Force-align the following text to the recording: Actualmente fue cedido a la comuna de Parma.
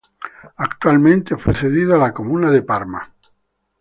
Actualmente 0.57 1.37
fue 1.37 1.53
cedido 1.53 1.93
a 1.93 1.99
la 1.99 2.11
comuna 2.11 2.49
de 2.49 2.63
Parma. 2.63 3.13